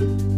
you 0.00 0.37